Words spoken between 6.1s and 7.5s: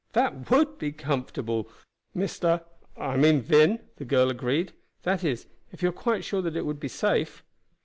sure that it would be safe.